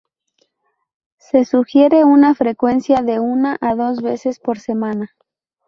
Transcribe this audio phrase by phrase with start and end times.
[1.19, 5.11] Se sugiere una frecuencia de una a dos veces por semana.